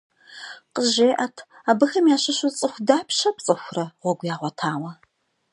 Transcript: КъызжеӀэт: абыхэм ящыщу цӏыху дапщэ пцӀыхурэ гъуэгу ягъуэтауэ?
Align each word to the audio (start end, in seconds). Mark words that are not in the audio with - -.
КъызжеӀэт: 0.73 1.35
абыхэм 1.69 2.05
ящыщу 2.15 2.55
цӏыху 2.57 2.83
дапщэ 2.87 3.29
пцӀыхурэ 3.35 3.85
гъуэгу 4.01 4.27
ягъуэтауэ? 4.33 4.91